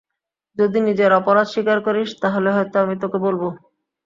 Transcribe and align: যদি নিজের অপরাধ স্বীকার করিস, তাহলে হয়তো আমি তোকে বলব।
যদি 0.57 0.77
নিজের 0.87 1.11
অপরাধ 1.13 1.47
স্বীকার 1.49 1.77
করিস, 1.81 2.09
তাহলে 2.23 2.49
হয়তো 2.51 2.75
আমি 2.83 2.95
তোকে 3.03 3.17
বলব। 3.25 3.41